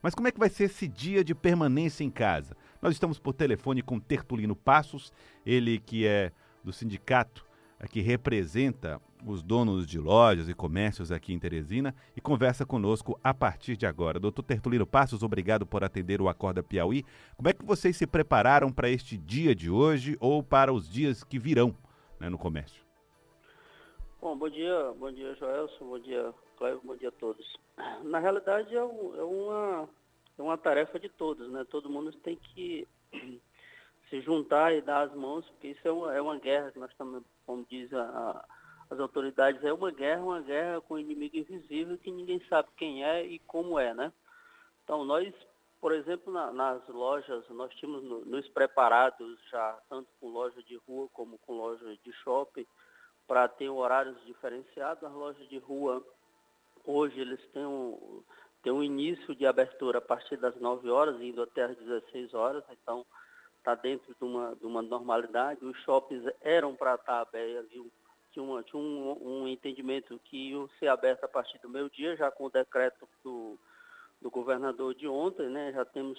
[0.00, 2.56] Mas como é que vai ser esse dia de permanência em casa?
[2.80, 5.12] Nós estamos por telefone com Tertulino Passos,
[5.44, 6.30] ele que é
[6.62, 7.44] do sindicato
[7.90, 13.34] que representa os donos de lojas e comércios aqui em Teresina e conversa conosco a
[13.34, 14.20] partir de agora.
[14.20, 17.04] Doutor Tertulino Passos, obrigado por atender o Acorda Piauí.
[17.36, 21.24] Como é que vocês se prepararam para este dia de hoje ou para os dias
[21.24, 21.74] que virão
[22.20, 22.84] né, no comércio?
[24.20, 27.58] Bom, bom dia, bom dia Joelson, bom dia Cléber, bom dia a todos.
[28.04, 29.88] Na realidade é, um, é, uma,
[30.38, 31.64] é uma tarefa de todos, né?
[31.64, 32.86] Todo mundo tem que
[34.08, 36.90] se juntar e dar as mãos, porque isso é uma, é uma guerra que nós
[36.90, 38.44] estamos, como diz a, a,
[38.90, 43.24] as autoridades, é uma guerra, uma guerra com inimigo invisível que ninguém sabe quem é
[43.24, 44.12] e como é, né?
[44.82, 45.32] Então nós,
[45.80, 51.08] por exemplo, na, nas lojas, nós tínhamos nos preparados já, tanto com loja de rua
[51.12, 52.66] como com loja de shopping,
[53.26, 55.04] para ter horários diferenciados.
[55.04, 56.04] As lojas de rua
[56.84, 58.22] Hoje eles têm um,
[58.62, 62.64] têm um início de abertura a partir das 9 horas, indo até as 16 horas,
[62.70, 63.04] então
[63.58, 65.64] está dentro de uma, de uma normalidade.
[65.64, 67.70] Os shoppings eram para estar abertos,
[68.32, 72.16] tinha, uma, tinha um, um, entendimento que iam ser abertos a partir do meio dia,
[72.16, 73.58] já com o decreto do,
[74.20, 76.18] do governador de ontem, né, já temos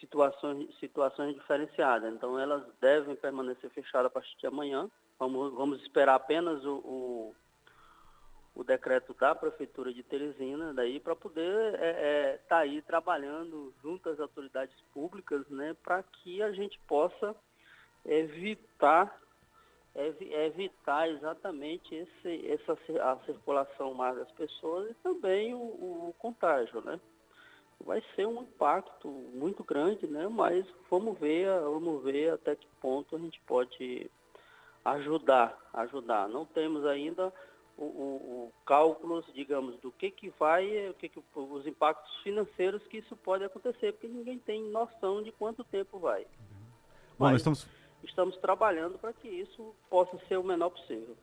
[0.00, 2.12] situações, situações diferenciadas.
[2.12, 4.88] Então elas devem permanecer fechadas a partir de amanhã.
[5.18, 7.34] Vamos, vamos esperar apenas o, o
[8.54, 13.72] o decreto da Prefeitura de Teresina, daí para poder estar é, é, tá aí trabalhando
[13.82, 17.34] junto às autoridades públicas, né, para que a gente possa
[18.04, 19.20] evitar
[19.94, 22.72] evitar exatamente esse, essa
[23.02, 26.98] a circulação mais das pessoas e também o, o contágio, né?
[27.78, 30.26] Vai ser um impacto muito grande, né?
[30.28, 34.10] Mas vamos ver, vamos ver até que ponto a gente pode
[34.84, 36.26] ajudar, ajudar.
[36.28, 37.30] Não temos ainda
[37.84, 42.98] o, o, cálculos, digamos, do que, que vai, o que, que os impactos financeiros que
[42.98, 46.22] isso pode acontecer, porque ninguém tem noção de quanto tempo vai.
[47.18, 47.66] Bom, Mas estamos...
[48.02, 51.16] estamos trabalhando para que isso possa ser o menor possível.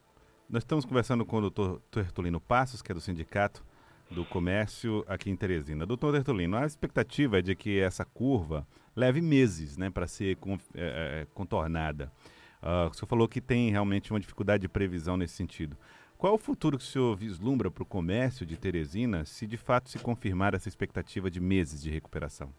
[0.50, 3.64] Nós estamos conversando com o doutor Tertulino Passos, que é do Sindicato
[4.10, 5.86] do Comércio aqui em Teresina.
[5.86, 10.38] Doutor Tertulino, a expectativa é de que essa curva leve meses né, para ser
[10.74, 12.12] é, é, contornada.
[12.62, 15.78] Uh, o senhor falou que tem realmente uma dificuldade de previsão nesse sentido.
[16.20, 19.88] Qual o futuro que o senhor vislumbra para o comércio de Teresina se de fato
[19.88, 22.54] se confirmar essa expectativa de meses de recuperação?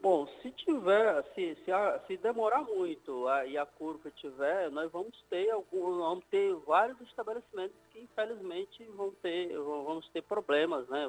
[0.00, 1.72] Bom, se tiver, se, se,
[2.06, 7.00] se demorar muito a, e a curva tiver, nós vamos ter algum, vamos ter vários
[7.00, 11.04] estabelecimentos que infelizmente vão ter, vamos ter problemas, né?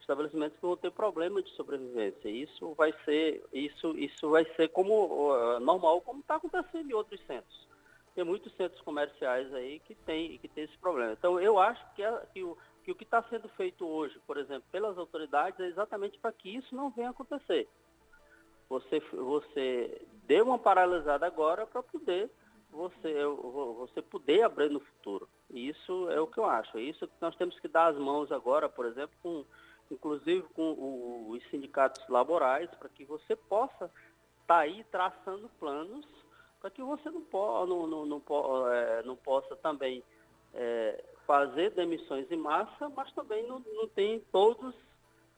[0.00, 2.28] Estabelecimentos que vão ter problemas de sobrevivência.
[2.28, 7.66] Isso vai ser, isso, isso vai ser como normal, como está acontecendo em outros centros
[8.16, 11.12] tem muitos centros comerciais aí que tem, que tem esse problema.
[11.12, 12.56] Então, eu acho que, é, que o
[12.86, 16.56] que o que está sendo feito hoje, por exemplo, pelas autoridades, é exatamente para que
[16.56, 17.68] isso não venha acontecer.
[18.68, 22.30] Você, você dê uma paralisada agora para poder
[22.70, 23.24] você,
[23.76, 25.28] você poder abrir no futuro.
[25.50, 26.78] Isso é o que eu acho.
[26.78, 29.44] É isso que nós temos que dar as mãos agora, por exemplo, com,
[29.90, 33.86] inclusive com os sindicatos laborais, para que você possa
[34.42, 36.06] estar tá aí traçando planos
[36.66, 37.22] para que você não,
[37.66, 40.02] não, não, não, é, não possa também
[40.52, 44.74] é, fazer demissões em massa, mas também não, não tem todos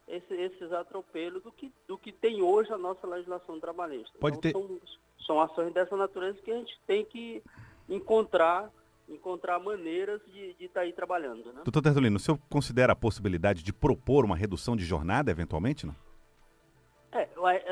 [0.07, 4.17] esse, esses atropelos do que, do que tem hoje a nossa legislação trabalhista.
[4.19, 4.67] Pode então, ter...
[4.67, 4.79] são,
[5.27, 7.43] são ações dessa natureza que a gente tem que
[7.87, 8.71] encontrar
[9.07, 11.51] encontrar maneiras de estar tá aí trabalhando.
[11.51, 11.61] Né?
[11.63, 15.95] Doutor Tertulino, o senhor considera a possibilidade de propor uma redução de jornada, eventualmente, não?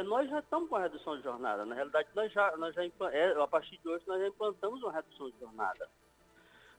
[0.05, 1.65] Nós já estamos com a redução de jornada.
[1.65, 4.91] Na realidade, nós já, nós já é, a partir de hoje, nós já implantamos uma
[4.91, 5.89] redução de jornada.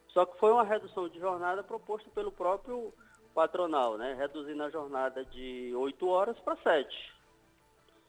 [0.09, 2.93] Só que foi uma redução de jornada proposta pelo próprio
[3.35, 4.15] patronal, né?
[4.15, 7.15] Reduzindo a jornada de 8 horas para 7.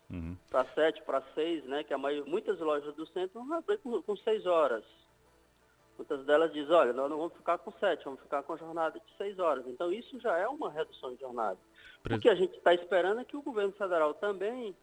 [0.10, 0.36] Uhum.
[0.50, 1.84] Para 7, para 6, né?
[1.84, 4.84] Que a maioria, muitas lojas do centro vão abrir com, com 6 horas.
[6.00, 8.98] Muitas delas dizem, olha, nós não vamos ficar com 7, vamos ficar com a jornada
[8.98, 9.68] de 6 horas.
[9.68, 11.58] Então, isso já é uma redução de jornada.
[12.10, 14.74] O que a gente está esperando é que o governo federal também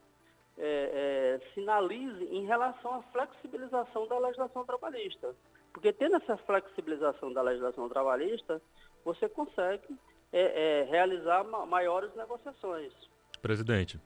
[0.58, 5.34] é, é, sinalize em relação à flexibilização da legislação trabalhista.
[5.72, 8.60] Porque tendo essa flexibilização da legislação trabalhista,
[9.02, 9.96] você consegue
[10.30, 12.92] é, é realizar maiores negociações.
[13.40, 13.98] Presidente.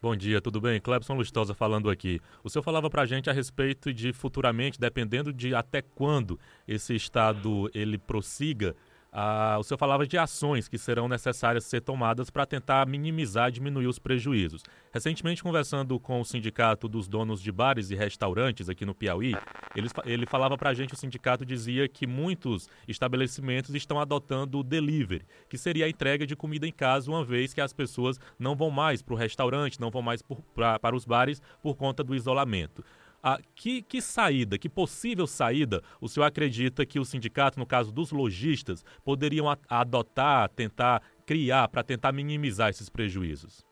[0.00, 0.80] Bom dia, tudo bem?
[0.80, 2.20] Clebson Lustosa falando aqui.
[2.44, 6.94] O senhor falava para a gente a respeito de futuramente, dependendo de até quando esse
[6.94, 8.76] Estado ele prossiga
[9.10, 13.86] Ah, o senhor falava de ações que serão necessárias ser tomadas para tentar minimizar, diminuir
[13.86, 14.62] os prejuízos.
[14.92, 19.34] Recentemente, conversando com o sindicato dos donos de bares e restaurantes aqui no Piauí,
[19.74, 24.62] ele, ele falava para a gente, o sindicato dizia que muitos estabelecimentos estão adotando o
[24.62, 28.54] delivery, que seria a entrega de comida em casa, uma vez que as pessoas não
[28.54, 32.04] vão mais para o restaurante, não vão mais por, pra, para os bares por conta
[32.04, 32.84] do isolamento.
[33.30, 37.92] Ah, que, que, saída, que possível saída o senhor acredita que o sindicato, no caso
[37.92, 43.66] dos lojistas, poderiam a, adotar, tentar criar para tentar minimizar esses prejuízos?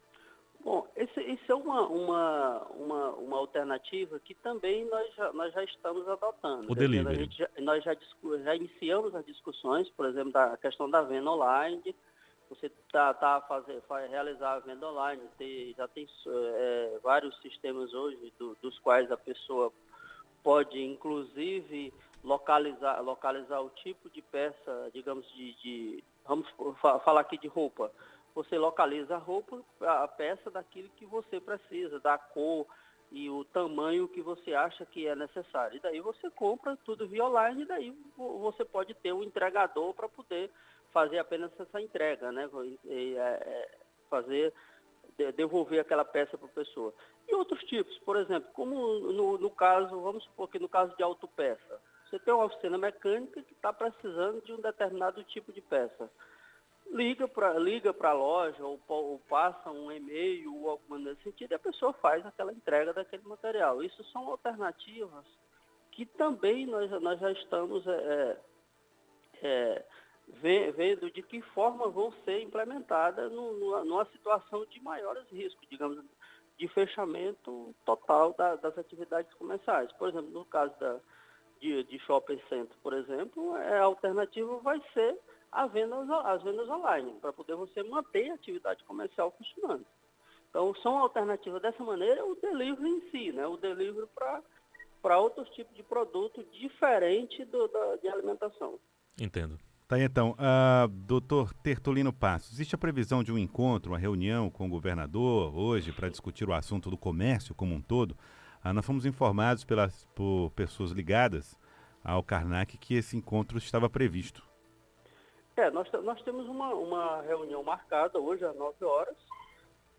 [0.63, 5.65] Bom, esse, isso é uma, uma, uma, uma, alternativa que também nós já, nós já
[5.65, 6.71] estamos adotando.
[6.71, 7.31] O delivery.
[7.31, 7.97] Já, nós já,
[8.45, 11.95] já iniciamos as discussões, por exemplo, da questão da venda online,
[12.49, 18.33] você tá, tá fazer, realizar a venda online, tem, já tem é, vários sistemas hoje
[18.39, 19.73] do, dos quais a pessoa
[20.43, 26.49] pode inclusive localizar, localizar o tipo de peça, digamos, de, de vamos
[27.05, 27.91] falar aqui de roupa.
[28.35, 32.67] Você localiza a roupa, a peça daquilo que você precisa, da cor
[33.11, 35.77] e o tamanho que você acha que é necessário.
[35.77, 40.09] E daí você compra tudo via online e daí você pode ter um entregador para
[40.09, 40.51] poder
[40.97, 42.49] fazer apenas essa entrega, né?
[42.87, 43.79] E, é, é,
[44.09, 44.51] fazer,
[45.37, 46.95] devolver aquela peça para a pessoa.
[47.29, 48.75] E outros tipos, por exemplo, como
[49.13, 53.43] no, no, caso, vamos supor que no caso de autopeça, você tem uma oficina mecânica
[53.43, 56.11] que está precisando de um determinado tipo de peça.
[56.87, 61.57] Liga para liga a loja ou, ou passa um e-mail ou alguma nesse sentido e
[61.57, 63.83] a pessoa faz aquela entrega daquele material.
[63.83, 65.27] Isso são alternativas
[65.91, 68.37] que também nós, nós já estamos é,
[69.43, 69.85] é,
[70.27, 76.03] vendo de que forma vão ser implementadas numa situação de maiores riscos, digamos,
[76.59, 79.93] de fechamento total da, das atividades comerciais.
[79.93, 80.99] Por exemplo, no caso da,
[81.61, 85.19] de, de shopping center, por exemplo, é, a alternativa vai ser
[85.53, 89.87] a as vendas online, para poder você manter a atividade comercial funcionando.
[90.51, 93.47] Então, são alternativas dessa maneira o delivery em si, né?
[93.47, 94.07] o delivery
[95.03, 98.79] para outros tipos de produto diferente do, da, de alimentação.
[99.19, 99.59] Entendo.
[99.89, 100.33] Tá aí, então.
[100.33, 105.57] Uh, doutor Tertulino Passos, existe a previsão de um encontro, uma reunião com o governador
[105.57, 108.17] hoje para discutir o assunto do comércio como um todo?
[108.65, 111.57] Uh, nós fomos informados pelas, por pessoas ligadas
[112.03, 114.43] ao Karnak que esse encontro estava previsto.
[115.57, 119.17] É, nós, nós temos uma, uma reunião marcada hoje às 9 horas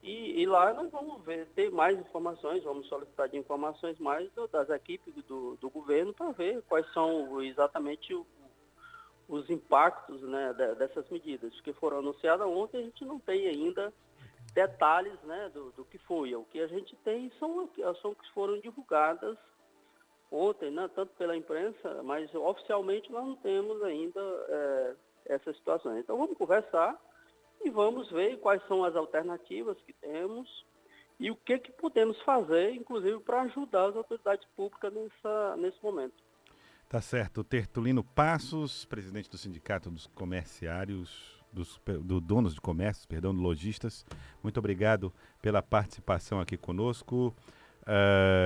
[0.04, 4.70] e, e, lá nós vamos ver, ter mais informações, vamos solicitar de informações mais das
[4.70, 8.28] equipes do, do governo para ver quais são exatamente o,
[9.28, 13.94] os impactos né, dessas medidas que foram anunciadas ontem, a gente não tem ainda
[14.54, 16.34] detalhes né, do, do que foi.
[16.36, 17.70] O que a gente tem são,
[18.02, 19.38] são que foram divulgadas
[20.32, 24.96] ontem, né, tanto pela imprensa, mas oficialmente nós não temos ainda é,
[25.26, 26.00] essas situações.
[26.00, 27.00] Então vamos conversar
[27.64, 30.66] e vamos ver quais são as alternativas que temos
[31.20, 36.16] e o que, que podemos fazer, inclusive, para ajudar as autoridades públicas nessa, nesse momento.
[36.90, 37.44] Tá certo.
[37.44, 44.06] Tertulino Passos, presidente do Sindicato dos Comerciários, dos do donos de comércios, perdão, lojistas.
[44.42, 47.36] Muito obrigado pela participação aqui conosco.
[47.84, 48.36] Uh,